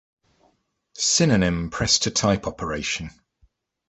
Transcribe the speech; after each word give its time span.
"Synonym" 0.95 1.69
press-to-type 1.69 2.47
operation. 2.47 3.11